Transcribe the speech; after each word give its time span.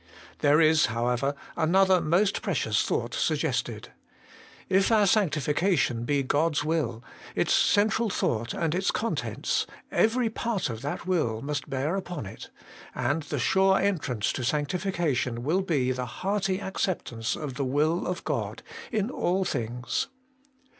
There 0.39 0.59
is, 0.59 0.87
however, 0.87 1.35
another 1.55 2.01
most 2.01 2.41
precious 2.41 2.81
thought 2.83 3.13
suggested. 3.13 3.89
If 4.67 4.91
our 4.91 5.05
sanctification 5.05 6.05
be 6.05 6.23
God's 6.23 6.63
will, 6.63 7.03
its 7.35 7.53
central 7.53 8.09
thought 8.09 8.51
and 8.51 8.73
its 8.73 8.89
contents, 8.89 9.67
every 9.91 10.27
part 10.27 10.71
of 10.71 10.81
that 10.81 11.05
will 11.05 11.43
must 11.43 11.69
bear 11.69 11.95
upon 11.95 12.25
it, 12.25 12.49
and 12.95 13.21
the 13.21 13.37
sure 13.37 13.77
entrance 13.79 14.33
to 14.33 14.41
sanctifica 14.41 15.15
tion 15.15 15.43
will 15.43 15.61
be 15.61 15.91
the 15.91 16.07
hearty 16.07 16.59
acceptance 16.59 17.35
of 17.35 17.53
the 17.53 17.63
will 17.63 18.07
of 18.07 18.23
God 18.23 18.63
in 18.91 19.11
all 19.11 19.45
things. 19.45 20.07